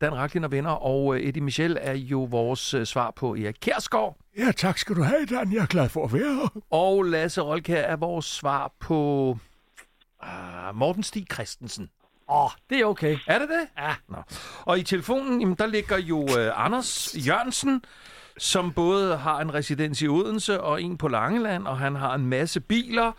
[0.00, 3.56] Dan Racklin og venner, og øh, Eddie Michel er jo vores øh, svar på Erik
[3.60, 4.16] Kjærsgaard.
[4.38, 5.52] Ja, tak skal du have, Dan.
[5.52, 6.62] Jeg er glad for at være her.
[6.70, 9.28] Og Lasse Rolkær er vores svar på
[10.22, 11.88] uh, Morten Stig Christensen.
[12.30, 13.18] Åh, oh, det er okay.
[13.26, 13.82] Er det det?
[13.82, 13.94] Ja.
[14.08, 14.16] Nå.
[14.64, 17.82] Og i telefonen, jamen, der ligger jo uh, Anders Jørgensen,
[18.38, 22.26] som både har en residens i Odense og en på Langeland, og han har en
[22.26, 23.12] masse biler.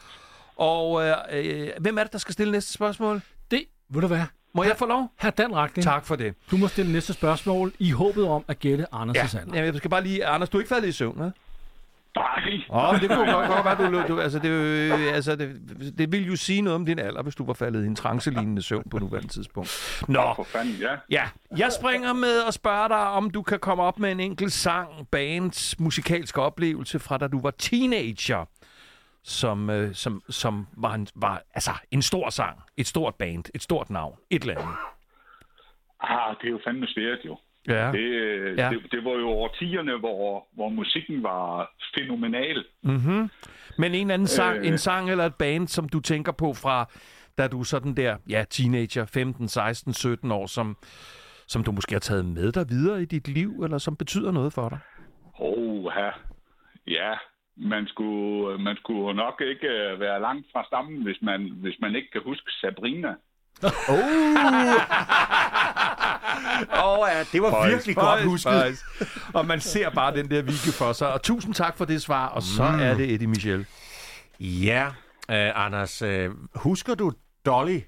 [0.55, 3.21] Og uh, uh, hvem er det, der skal stille næste spørgsmål?
[3.51, 4.21] Det, ved du hvad?
[4.53, 5.11] Må jeg få lov?
[5.19, 6.33] Herr Dan Racklin, Tak for det.
[6.51, 9.39] du må stille næste spørgsmål i håbet om at gætte Anders' Ja, alder.
[9.55, 10.25] jamen, jeg skal bare lige...
[10.25, 11.31] Anders, du er ikke faldet i søvn, vel?
[12.15, 15.93] Nej, Åh, oh, det kunne godt, godt være, du, du, altså, det, jo- altså, det,
[15.97, 18.61] det vil jo sige noget om din alder, hvis du var faldet i en trancelignende
[18.61, 20.03] søvn på nuværende tidspunkt.
[20.07, 20.95] Nå, for fanden, ja.
[21.09, 21.23] ja.
[21.57, 25.07] Jeg springer med og spørger dig, om du kan komme op med en enkelt sang,
[25.11, 28.45] bands, musikalsk oplevelse fra da du var teenager,
[29.23, 33.63] som, øh, som, som var, en, var altså, en stor sang, et stort band, et
[33.63, 34.75] stort navn, et eller andet.
[36.01, 37.37] Ah, det er jo fandme svært, jo.
[37.69, 37.91] Ja.
[37.91, 38.63] Det, Ja.
[38.63, 38.69] ja.
[38.69, 42.65] det, det var jo årtierne, hvor, hvor musikken var fænomenal.
[42.83, 43.29] Mm-hmm.
[43.77, 44.67] Men en anden sang, øh...
[44.67, 46.89] En sang eller et band, som du tænker på fra,
[47.37, 50.77] da du sådan der, ja, teenager, 15, 16, 17 år, som,
[51.47, 54.53] som du måske har taget med dig videre i dit liv, eller som betyder noget
[54.53, 54.79] for dig?
[55.39, 56.11] Åh, her.
[56.87, 57.13] Ja,
[57.57, 61.95] man skulle, man skulle nok ikke øh, være langt fra stammen, hvis man, hvis man
[61.95, 63.13] ikke kan huske Sabrina.
[63.63, 63.69] Åh,
[66.99, 68.83] oh, ja, det var virkelig godt husket.
[69.33, 71.13] Og man ser bare den der video for sig.
[71.13, 72.79] Og tusind tak for det svar, og så mm.
[72.79, 73.65] er det Eddie Michel.
[74.39, 74.87] Ja,
[75.31, 77.11] øh, Anders, øh, husker du
[77.45, 77.79] Dolly,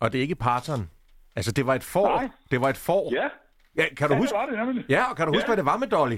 [0.00, 0.90] og det er ikke Parton?
[1.36, 2.08] Altså, det var et får.
[2.08, 2.28] Nej.
[2.50, 3.12] Det var et får.
[3.14, 3.28] Ja,
[3.76, 4.34] ja kan du ja huske?
[4.34, 4.84] det var det nemlig.
[4.88, 5.48] Ja, og kan du huske, Ja.
[5.48, 6.16] hvad det var med Dolly?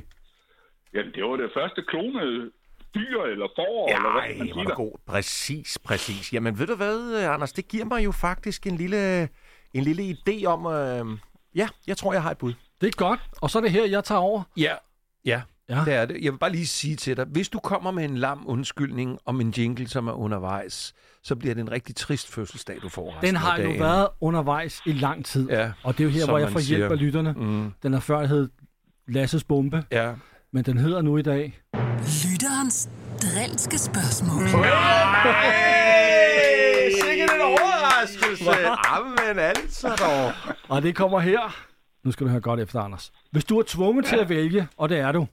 [0.94, 2.50] Ja, det var det første klonede
[2.94, 4.70] dyr eller får, eller hvad man siger.
[4.70, 4.92] er god.
[5.06, 6.32] Præcis, præcis.
[6.32, 7.52] Jamen, ved du hvad, øh, Anders?
[7.52, 9.28] Det giver mig jo faktisk en lille,
[9.74, 10.66] en lille idé om...
[10.66, 11.18] Øh,
[11.54, 12.52] ja, jeg tror, jeg har et bud.
[12.80, 13.20] Det er godt.
[13.42, 14.42] Og så er det her, jeg tager over.
[14.56, 14.74] Ja,
[15.24, 15.78] ja, Ja.
[15.78, 16.24] ja, det er det.
[16.24, 19.40] Jeg vil bare lige sige til dig, hvis du kommer med en lam undskyldning om
[19.40, 23.36] en jingle, som er undervejs, så bliver det en rigtig trist fødselsdag, du får Den
[23.36, 25.48] har jo været undervejs i lang tid.
[25.50, 27.32] Ja, Og det er jo her, hvor jeg får hjælp af lytterne.
[27.32, 28.48] Mm, Den har før hed
[29.08, 30.14] Lasses Bombe, ja.
[30.52, 31.60] Men den hedder nu i dag.
[31.98, 32.88] Lytterens
[33.22, 34.42] drilske spørgsmål.
[35.42, 38.50] Hey, sikkert en overraskelse.
[38.50, 40.54] Jamen altså dog.
[40.68, 41.56] Og det kommer her.
[42.04, 43.12] Nu skal du høre godt efter, Anders.
[43.30, 45.26] Hvis du er tvunget til at vælge, og det er du,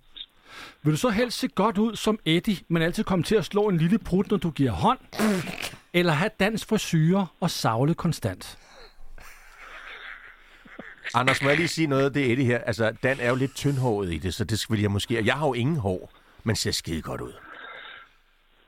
[0.83, 3.69] vil du så helst se godt ud som Eddie, men altid komme til at slå
[3.69, 4.99] en lille prut, når du giver hånd?
[5.93, 8.57] Eller have dans frisyrer og savle konstant?
[11.19, 12.13] Anders, må jeg lige sige noget?
[12.15, 12.57] Det er Eddie her.
[12.57, 15.25] Altså, Dan er jo lidt tyndhåret i det, så det vil jeg måske...
[15.25, 16.11] Jeg har jo ingen hår,
[16.43, 17.33] men ser skide godt ud.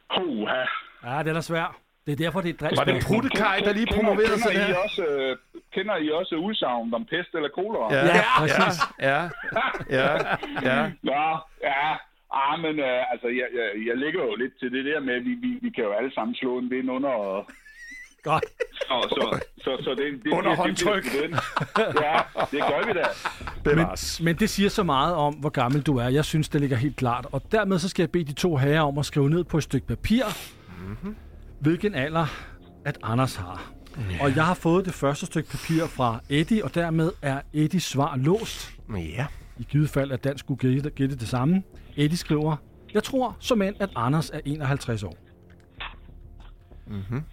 [0.10, 0.64] Hoha.
[1.06, 1.72] Ja, det er da svært.
[2.06, 3.04] Det er derfor, det er et Var det.
[3.08, 4.74] Prutekaj, der lige promoverede sig kender, der?
[4.74, 5.38] I også, øh,
[5.76, 7.94] kender I også udsagnet om pest eller kolera?
[7.94, 8.82] Ja, Ja, præcis.
[9.10, 9.20] ja,
[9.98, 10.08] ja,
[10.70, 10.92] ja.
[11.04, 11.22] Nå,
[11.70, 11.86] ja.
[12.34, 15.26] Ah, men øh, altså, jeg, jeg, jeg ligger jo lidt til det der med, at
[15.26, 17.50] vi, vi, vi kan jo alle sammen slå en vind under, og
[18.24, 18.44] Godt.
[18.88, 21.04] så, så, så, så det, det, Under det, håndtryk.
[21.04, 21.30] Det, det,
[21.76, 22.20] det, ja,
[22.52, 23.06] det gør vi da.
[23.64, 24.22] Bevares.
[24.22, 26.08] Men det siger så meget om, hvor gammel du er.
[26.08, 27.28] Jeg synes, det ligger helt klart.
[27.32, 29.64] Og dermed så skal jeg bede de to herrer om at skrive ned på et
[29.64, 30.24] stykke papir,
[30.88, 31.16] mm-hmm.
[31.60, 32.26] hvilken alder
[32.86, 33.72] at Anders har.
[34.12, 34.24] Ja.
[34.24, 38.16] Og jeg har fået det første stykke papir fra Eddie, og dermed er Eddies svar
[38.16, 38.72] låst.
[38.90, 39.26] Ja.
[39.58, 41.64] I givet fald, at Dan skulle gætte, gætte det samme.
[41.96, 42.56] Eddie skriver,
[42.94, 45.18] jeg tror som end, at Anders er 51 år.
[46.88, 47.24] Mm-hmm.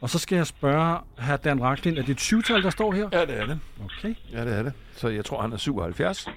[0.00, 1.36] Og så skal jeg spørge hr.
[1.36, 3.08] Dan Racklin, er det et syvtal, der står her?
[3.12, 3.60] Ja, det er det.
[3.84, 4.14] Okay.
[4.32, 4.72] Ja, det er det.
[4.92, 6.28] Så jeg tror, han er 77.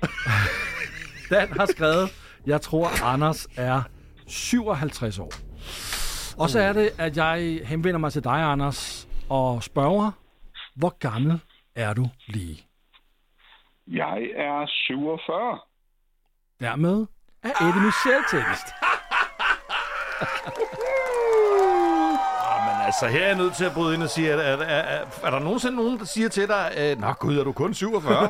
[1.30, 2.10] Dan har skrevet,
[2.45, 3.82] jeg tror, Anders er
[4.28, 5.32] 57 år.
[6.38, 10.12] Og så er det, at jeg henvender mig til dig, Anders, og spørger,
[10.76, 11.39] hvor gammel
[11.76, 12.65] er du lige?
[13.88, 15.60] Jeg er 47.
[16.60, 17.06] Dermed
[17.43, 18.67] er Eddie Michel tekst.
[20.58, 20.65] Men
[22.93, 25.06] altså, her er jeg nødt til at bryde ind og sige, at er, er, er,
[25.23, 28.29] er der nogensinde nogen, der siger til dig, øh, Nå gud, er du kun 47?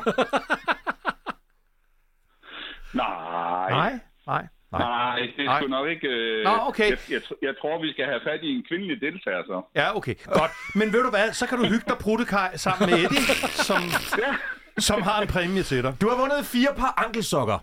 [2.94, 3.70] Nej.
[3.70, 3.92] nej,
[4.26, 4.80] nej, nej.
[4.80, 6.08] Nej, det er sgu nok ikke...
[6.08, 6.90] Øh, Nå, okay.
[6.90, 9.62] Jeg, jeg, jeg tror, vi skal have fat i en kvindelig deltager, så.
[9.74, 10.50] Ja, okay, godt.
[10.74, 13.24] Men ved du hvad, så kan du hygge dig Prutekaj sammen med Eddie,
[13.68, 13.82] som...
[14.18, 14.34] Ja,
[14.78, 15.96] som har en præmie til dig.
[16.00, 17.58] Du har vundet fire par ankelsokker.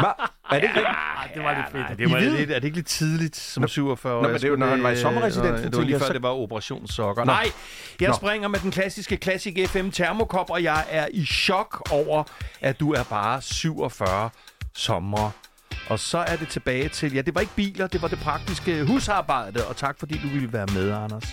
[0.00, 0.06] Hva?
[0.50, 1.34] Er det ikke rigtigt?
[1.34, 1.74] det var lidt fedt.
[1.74, 4.22] Nej, det var lidt, er det ikke lidt tidligt som 47 år?
[4.22, 6.12] Nå, men det er jo, når han var i sommerresidens, Det var lige før, så-
[6.12, 7.24] det var operationssokker.
[7.24, 7.46] Nej,
[8.00, 8.14] jeg Nå.
[8.14, 12.24] springer med den klassiske Classic FM termokop, og jeg er i chok over,
[12.60, 14.30] at du er bare 47
[14.74, 15.30] sommer.
[15.88, 18.84] Og så er det tilbage til, ja, det var ikke biler, det var det praktiske
[18.84, 21.24] husarbejde, og tak fordi du ville være med, Anders.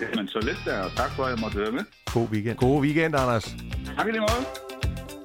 [0.00, 1.84] Jamen, så lidt der, og tak for, at jeg måtte være med.
[2.12, 2.56] God weekend.
[2.56, 3.44] God weekend, Anders.
[3.96, 4.46] Tak i lige måde.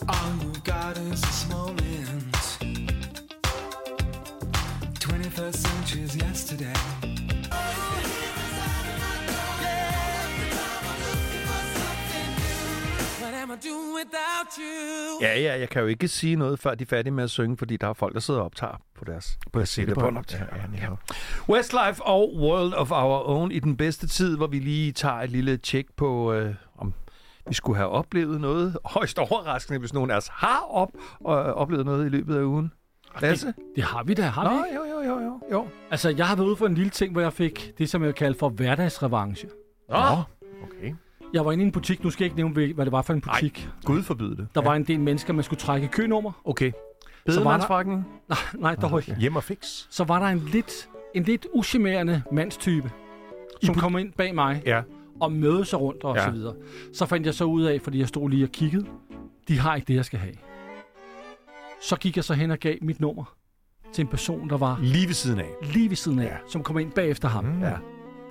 [0.09, 2.18] All you got is this moment.
[5.39, 6.73] 21st century's yesterday.
[15.21, 17.57] Ja, ja, jeg kan jo ikke sige noget, før de er færdige med at synge,
[17.57, 20.17] fordi der er folk, der sidder og optager på deres På sættebånd.
[20.31, 20.89] Ja, ja, ja.
[21.49, 25.29] Westlife og World of Our Own i den bedste tid, hvor vi lige tager et
[25.29, 26.93] lille tjek på, øh, om
[27.47, 31.85] vi skulle have oplevet noget højst overraskende, hvis nogen af os har op, og, oplevet
[31.85, 32.71] noget i løbet af ugen.
[33.21, 33.53] Lasse?
[33.75, 34.79] Det har vi da, har Nå, vi ikke?
[34.79, 35.39] jo, jo, jo, jo.
[35.51, 35.67] jo.
[35.91, 38.15] Altså, jeg har været ude for en lille ting, hvor jeg fik det, som jeg
[38.15, 39.49] kalder for hverdagsrevanche.
[39.89, 39.95] Nå,
[40.63, 40.93] Okay.
[41.33, 43.13] Jeg var inde i en butik, nu skal jeg ikke nævne, hvad det var for
[43.13, 43.69] en butik.
[43.85, 44.47] Gud forbyde det.
[44.55, 46.31] Der var en del mennesker, man skulle trække kønummer.
[46.45, 46.71] Okay.
[46.71, 46.75] Så
[47.25, 48.07] var der- Bedemandsforretning?
[48.29, 49.15] Nej, nej, dog ikke.
[49.21, 49.65] Hjem og fix.
[49.89, 52.91] Så var der en lidt, en lidt uschammerende mandstype,
[53.63, 54.81] som kom ind bag mig Ja.
[55.19, 56.25] og mødede sig rundt og Ja.
[56.25, 56.53] så videre.
[56.93, 58.85] Så fandt jeg så ud af, fordi jeg stod lige og kiggede,
[59.47, 60.33] de har ikke det, jeg skal have.
[61.81, 63.23] Så gik jeg så hen og gav mit nummer
[63.93, 65.49] til en person, der var Lige ved siden af.
[65.63, 66.35] lige ved siden af, ja.
[66.47, 67.43] som kom ind bagefter ham.
[67.45, 67.61] Mm.
[67.61, 67.71] Ja.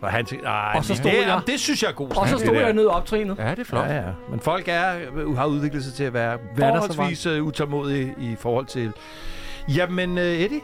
[0.01, 2.17] For han tænkte, ej, Og så det- stod det, jeg- Det synes jeg er god
[2.17, 2.73] Og så stod jeg der.
[2.73, 3.39] nede optrænet.
[3.39, 3.85] Ja, det er flot.
[3.89, 4.13] Ja, ja.
[4.31, 6.95] Men folk er, øh, har udviklet sig til at være Hverdagsrevanche.
[6.97, 8.93] forholdsvis øh, utålmodige i forhold til...
[9.69, 10.61] Jamen, uh, Eddie?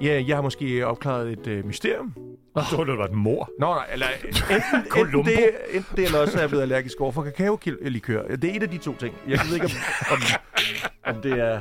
[0.00, 2.14] Ja, jeg har måske opklaret et øh, mysterium.
[2.56, 3.50] Jeg tror, det var et mor.
[3.60, 5.30] Nå, nej, eller enten, enten, Columbo.
[5.30, 8.22] det, enten det, eller også er jeg blevet allergisk over for kakaolikør.
[8.36, 9.14] Det er et af de to ting.
[9.28, 10.18] Jeg ved ikke, om, om,
[11.16, 11.60] om det er...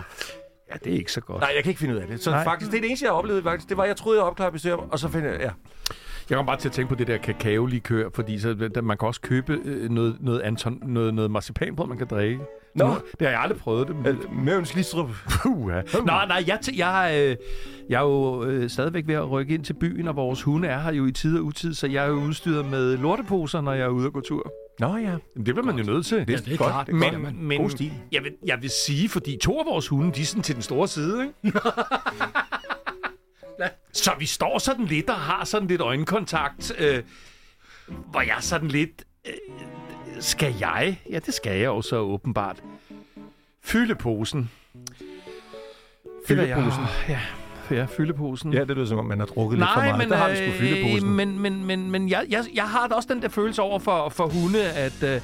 [0.72, 1.40] Ja, det er ikke så godt.
[1.42, 2.24] Nej, jeg kan ikke finde ud af det.
[2.24, 2.44] Så Nej.
[2.44, 3.44] Faktisk, det er det eneste, jeg oplevede.
[3.44, 3.70] Faktisk.
[3.70, 5.40] Det var, jeg troede, jeg opklarede mysterium, og så finder jeg...
[5.42, 5.50] Ja.
[6.30, 9.08] Jeg kom bare til at tænke på det der kakaolikør, fordi så, der, man kan
[9.08, 12.40] også købe øh, noget, noget, Anton, noget, noget marcipanbrød, man kan drikke.
[12.76, 12.88] Nå.
[12.88, 13.96] Nu- Det har jeg aldrig prøvet det.
[13.96, 15.10] Men, Øh, Møvens Listrup.
[15.44, 15.82] Puh, ja.
[16.06, 17.36] Nej, nej, jeg, t- jeg, øh,
[17.90, 20.80] jeg er jo øh, stadigvæk ved at rykke ind til byen, og vores hunde er
[20.80, 23.84] her jo i tid og utid, så jeg er jo udstyret med lorteposer, når jeg
[23.86, 24.52] er ude og gå tur.
[24.80, 25.12] Nå ja.
[25.36, 26.18] Det bliver man jo nødt til.
[26.18, 26.88] Ja, det er klart.
[26.88, 27.94] Det er Men, godt, men God stil.
[28.12, 30.62] Jeg, vil, jeg vil sige, fordi to af vores hunde, de er sådan til den
[30.64, 31.60] store side, ikke?
[33.94, 37.04] så vi står sådan lidt og har sådan lidt øjenkontakt, øh,
[37.88, 39.04] hvor jeg sådan lidt...
[39.28, 39.34] Øh,
[40.20, 41.02] skal jeg?
[41.10, 42.64] Ja, det skal jeg jo så åbenbart.
[43.64, 44.52] Fylde posen.
[46.28, 46.84] Fyldeposen?
[47.10, 47.20] Ja,
[47.72, 48.54] ja, fyldeposen.
[48.54, 49.98] Ja, det lyder som om, man har drukket lidt for Nej, meget.
[50.00, 51.10] men, der har vi sgu øh, fyldeposen.
[51.16, 54.10] men, men, men, men jeg, jeg, jeg har da også den der følelse over for,
[54.10, 55.22] for hunde, at øh,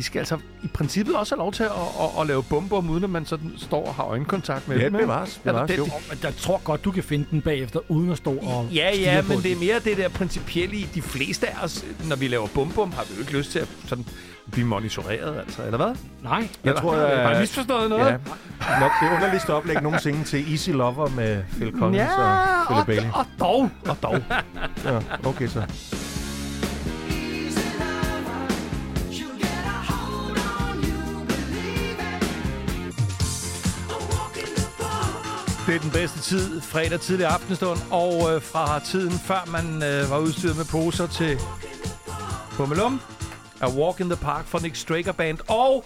[0.00, 3.04] de skal altså i princippet også have lov til at, at, at lave bomber, uden
[3.04, 4.94] at man sådan står og har øjenkontakt med Ja, dem.
[4.94, 5.06] ikke?
[5.06, 5.40] bevares.
[5.44, 5.84] Ja, bevares det- jo.
[6.08, 9.20] Men jeg tror godt, du kan finde den bagefter, uden at stå og Ja, ja,
[9.22, 9.44] på men den.
[9.44, 12.92] det er mere det der principielle i de fleste af os, når vi laver bum-bum,
[12.92, 14.04] har vi jo ikke lyst til at sådan
[14.52, 15.94] blive monitoreret, altså, eller hvad?
[16.22, 17.22] Nej, Jeg tror, jeg...
[17.22, 18.06] Har jeg misforstået noget?
[18.06, 22.80] Ja, nok det underligste oplæg nogensinde til Easy Lover med Phil Collins Ja, og Philip
[22.80, 23.08] og, Bailey.
[23.14, 24.18] og dog, og dog.
[24.84, 25.62] Ja, okay så.
[35.70, 40.10] Det er den bedste tid, fredag tidlig aftenstund, og øh, fra tiden før man øh,
[40.10, 41.38] var udstyret med poser til
[42.56, 43.00] Bummelum,
[43.60, 45.38] A Walk in the Park fra Nick Straker Band.
[45.48, 45.84] Og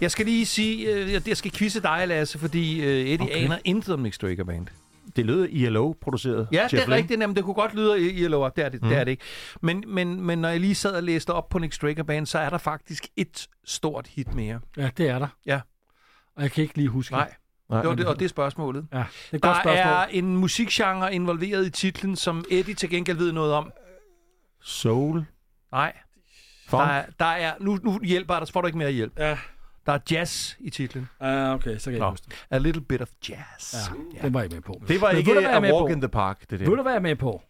[0.00, 3.44] jeg skal lige sige, øh, jeg- skal quizze dig, Lasse, fordi øh, Eddie okay.
[3.44, 4.66] Aner intet om Nick Straker Band.
[5.16, 6.48] Det lød ILO-produceret.
[6.52, 7.36] Ja, Jeff det er rigtigt, nemlig.
[7.36, 8.88] Det kunne godt lyde ILO, det er det, mm.
[8.88, 9.24] det er det ikke.
[9.60, 12.38] Men, men, men når jeg lige sad og læste op på Nick Straker Band, så
[12.38, 14.60] er der faktisk et stort hit mere.
[14.76, 15.28] ja, det er der.
[15.46, 15.60] Ja.
[16.36, 17.36] Og jeg kan ikke lige huske Nej, det.
[17.72, 18.86] Nej, men- det, og det er spørgsmålet.
[18.92, 19.92] Ja, det er et Der godt spørgsmål.
[19.92, 23.72] er en musikgenre involveret i titlen, som Eddie til gengæld ved noget om.
[24.62, 25.24] Soul.
[25.72, 25.92] Nej.
[25.92, 26.82] Der Funk.
[26.90, 29.12] er, der er, nu, nu hjælper jeg dig, så får du ikke mere hjælp.
[29.18, 29.38] Ja.
[29.86, 31.08] Der er jazz i titlen.
[31.20, 32.10] Ah, okay, så kan jeg Nå.
[32.10, 32.46] huske det.
[32.50, 33.74] A little bit of jazz.
[34.14, 34.82] Ja, det var jeg med på.
[34.88, 35.86] Det var Men ikke du, A med Walk på?
[35.86, 36.82] in the Park, det du, der.
[36.82, 37.42] hvad jeg er med på?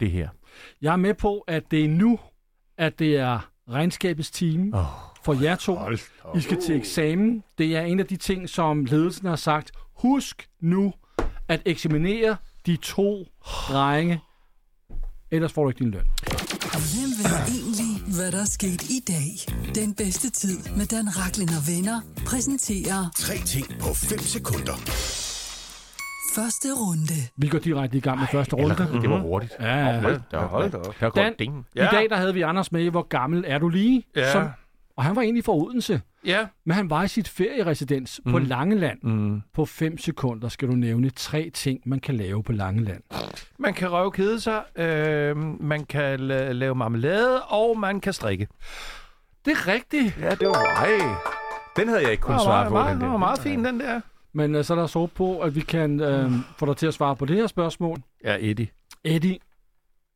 [0.00, 0.28] Det her.
[0.82, 2.18] Jeg er med på, at det er nu,
[2.78, 4.84] at det er regnskabets time Oh.
[5.24, 5.78] For jer to.
[6.36, 7.42] I skal til eksamen.
[7.58, 9.70] Det er en af de ting, som ledelsen har sagt.
[9.96, 10.92] Husk nu
[11.48, 14.20] at eksaminere de to drenge.
[15.30, 16.02] Ellers får du ikke din løn.
[16.72, 19.54] Hvem ved egentlig, hvad der er sket i dag?
[19.74, 24.72] Den bedste tid med Dan Raklin og venner præsenterer Tre ting på 5 sekunder.
[26.34, 27.14] første runde.
[27.36, 28.76] Vi går direkte i gang med første runde.
[29.02, 29.52] Det var hurtigt.
[29.60, 30.18] Ja, ja.
[30.30, 30.94] Der hold da op.
[31.00, 31.66] Der Dan, ding.
[31.74, 32.90] I dag der havde vi Anders med.
[32.90, 34.04] Hvor gammel er du lige?
[34.16, 34.32] Ja.
[34.32, 34.48] Som
[34.96, 36.46] Og han var egentlig fra Odense, Ja.
[36.64, 38.32] men han var i sit ferieresidens mm.
[38.32, 38.98] på Langeland.
[39.02, 39.40] Mm.
[39.54, 43.02] På 5 sekunder skal du nævne tre ting, man kan lave på Langeland.
[43.58, 48.46] Man kan røvkede sig, øh, man kan la- lave marmelade, og man kan strikke.
[49.44, 50.64] Det er rigtigt, Ja, det var...
[50.64, 50.98] Ej,
[51.76, 52.74] den havde jeg ikke kunnet svare var, på.
[52.74, 53.10] meget, den det der.
[53.10, 54.00] var meget fin, den der.
[54.32, 56.94] men uh, så lad os håbe på, at vi kan uh, få dig til at
[56.94, 57.98] svare på det her spørgsmål.
[58.24, 58.68] Ja, Eddie.
[59.04, 59.38] Eddie,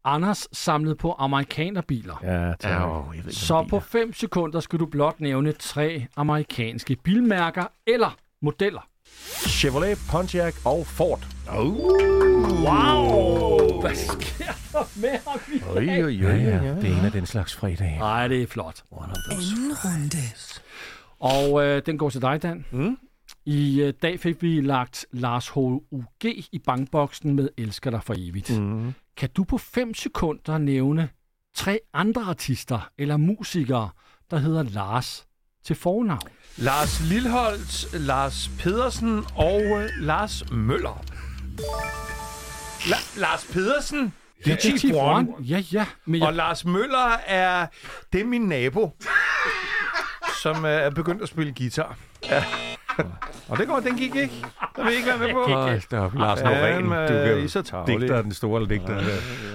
[0.06, 2.14] Anders samlede på amerikanerbiler.
[2.22, 3.80] Ja, Ja, åh, jeg ved Så på biler.
[3.80, 8.88] 5 sekunder skal du blot nævne tre amerikanske bilmærker eller modeller.
[9.48, 11.26] Chevrolet, Pontiac og Ford.
[12.66, 13.80] Wow!
[13.80, 15.76] Hvad sker der med ham i dag?
[15.76, 16.80] oj, Ja, oj, ja, oj.
[16.80, 17.98] det er en af den slags fredage.
[18.00, 18.82] Ej, det er flot.
[18.92, 20.18] Anden runde.
[21.20, 22.64] Og øh, den går til dig, Dan.
[22.72, 22.98] Mm.
[23.44, 26.24] I øh, dag fik vi lagt Lars H.U.G.
[26.52, 28.58] i bankboksen med Elsker dig for evigt.
[28.60, 28.94] Mm.
[29.16, 31.08] Kan du på 5 sekunder nævne
[31.54, 33.90] tre andre artister eller musikere,
[34.30, 35.26] der hedder Lars
[35.64, 36.20] til fornavn?
[36.56, 41.04] Lars Lilholdt, Lars Pedersen og øh, Lars Møller.
[42.80, 44.12] La- Lars Pedersen,
[44.44, 45.28] det er Chief One.
[45.40, 45.86] Ja, ja.
[46.04, 47.66] Men Og jeg, Lars Møller er,
[48.12, 48.90] det er min nabo,
[50.42, 51.96] som øh, er begyndt at spille guitar.
[52.24, 52.44] Ja.
[53.48, 54.44] Og det går, den gik ikke.
[54.76, 55.42] Den vil I ikke være med på.
[55.52, 56.84] Hold da op, Lars Ja, Norén.
[56.84, 59.00] Du øh, kan I så digter den store digter.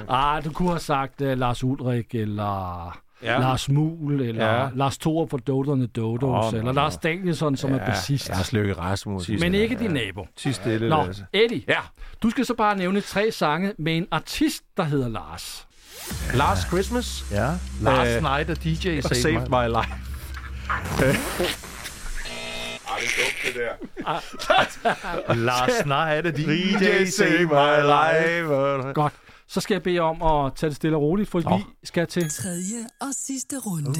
[0.09, 3.33] ah, du kunne have sagt uh, Lars Ulrik, eller Ja.
[3.33, 3.39] ja.
[3.39, 4.61] Lars Muhl, eller Ja.
[4.63, 4.69] ja.
[4.75, 6.71] Lars Thorup fra Doderne Dodos, oh, eller.
[6.71, 7.77] Lars Danielsson, som ja.
[7.77, 8.29] er bassist.
[8.29, 9.29] Lars Løkke Rasmus.
[9.39, 10.27] Men ikke din nabo.
[10.37, 11.05] Tis stille, Nå.
[11.33, 11.79] Eddie, Ja.
[12.23, 15.67] du skal så bare nævne tre sange med en artist, der hedder Lars.
[16.33, 17.25] Last Christmas.
[17.31, 17.49] Ja.
[17.81, 19.67] Lars Øh, Knight og DJ og Save, Saved My.
[19.67, 19.93] My Life.
[25.47, 26.43] Lars Knight og DJ,
[26.79, 28.53] DJ Save My Life.
[28.93, 29.13] Godt.
[29.47, 31.57] Så skal jeg bede om at tage det stille og roligt, for Nå.
[31.57, 33.93] vi skal til Tredje og sidste runde.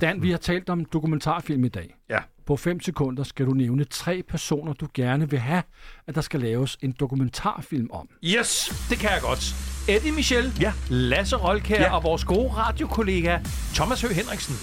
[0.00, 0.22] Dan.
[0.22, 1.94] Vi har talt om dokumentarfilm i dag.
[2.10, 2.18] Ja.
[2.46, 5.62] På 5 sekunder skal du nævne tre personer, du gerne vil have,
[6.06, 8.08] at der skal laves en dokumentarfilm om.
[8.24, 9.54] Yes, det kan jeg godt.
[9.88, 10.72] Eddie Michel, Ja.
[10.88, 11.96] Lasse Rolkær Ja.
[11.96, 13.38] og vores gode radiokollega
[13.74, 14.54] Thomas Høgh Henriksen.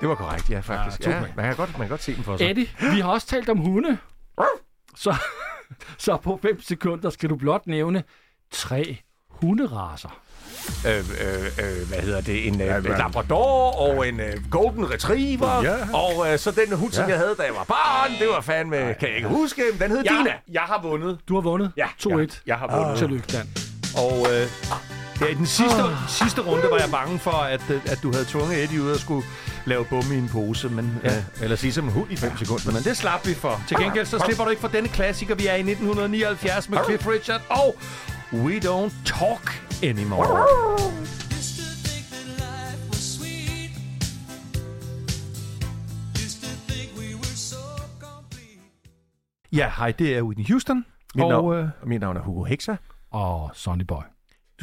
[0.00, 1.06] Det var korrekt, ja, faktisk.
[1.06, 2.50] Ja, Ja, man, kan godt, man kan godt se den for sig.
[2.50, 3.98] Eddie, vi har også talt om hunde.
[4.96, 5.14] Så,
[5.98, 8.02] så på 5 sekunder skal du blot nævne
[8.50, 10.20] tre hunderaser.
[10.86, 12.48] Øh, øh, øh, hvad hedder det?
[12.48, 15.62] En øh, Labrador og en øh, Golden Retriever.
[15.62, 15.76] Ja.
[15.96, 18.10] Og øh, så den hund, som jeg havde, da jeg var barn.
[18.18, 19.62] Det var fandme, kan jeg ikke huske.
[19.72, 20.32] men Den hed Dina.
[20.52, 21.18] jeg har vundet.
[21.28, 22.08] Du har vundet Ja, 2-1.
[22.18, 22.98] ja, jeg har vundet.
[22.98, 23.46] Tillykke, Dan.
[23.96, 24.46] Og øh,
[25.20, 28.62] ja, i den sidste, sidste runde var jeg bange for, at, at du havde tvunget
[28.64, 29.26] Eddie ud og skulle
[29.66, 30.68] lave bumme i en pose.
[30.68, 31.16] Men, ja.
[31.16, 32.72] øh, Eller sige som en hund i 5 sekunder.
[32.72, 33.62] men det slap vi for.
[33.68, 35.34] Til gengæld så slipper du ikke for denne klassiker.
[35.34, 37.76] Vi er i 1979 med Cliff Richard og
[38.32, 40.46] We Don't Talk Anymore.
[49.52, 50.84] Ja, hej, det er Whitney Houston.
[51.14, 52.76] Mit, og navn, øh, mit navn er Hugo Hexa.
[53.10, 54.02] Og Sonny Boy.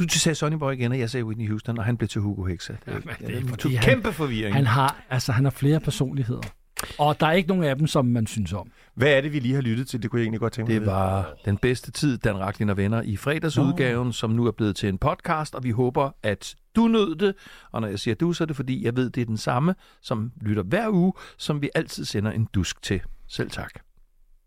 [0.04, 2.44] Du sagde Sonny Boy igen, og jeg sagde Whitney Houston, og han blev til Hugo
[2.44, 2.72] Hexa.
[2.72, 4.54] Det, Jamen, det er fordi, han- kæmpe forvirring.
[4.56, 6.40] Han har, altså, han har flere personligheder.
[6.98, 8.70] Og der er ikke nogen af dem, som man synes om.
[8.94, 10.02] Hvad er det, vi lige har lyttet til?
[10.02, 12.76] Det kunne jeg egentlig godt tænke mig Det var den bedste tid, Dan Raklin og
[12.76, 16.88] Venner i fredagsudgaven, som nu er blevet til en podcast, og vi håber, at du
[16.88, 17.34] nød det.
[17.72, 19.74] Og når jeg siger du, så er det fordi, jeg ved, det er den samme,
[20.02, 23.00] som lytter hver uge, som vi altid sender en dusk til.
[23.28, 23.70] Selv tak.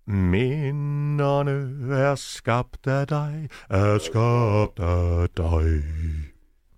[0.07, 1.51] Minderne
[1.95, 5.83] er skabt af dig, er skabt af dig.